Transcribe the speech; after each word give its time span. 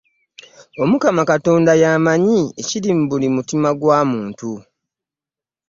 omukama 0.83 1.21
katonda 1.31 1.71
y'amanyi 1.81 2.41
ekiro 2.61 2.89
mu 2.99 3.05
buli 3.09 3.27
mutima 3.35 3.69
gwa 3.79 3.99
muntu. 4.11 4.51